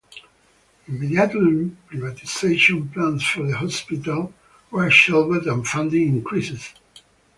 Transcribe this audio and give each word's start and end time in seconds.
Immediately, 0.87 1.69
privatisation 1.87 2.91
plans 2.91 3.23
for 3.23 3.43
the 3.45 3.55
hospital 3.55 4.33
were 4.71 4.89
shelved, 4.89 5.45
and 5.45 5.67
funding 5.67 6.07
increased. 6.07 6.79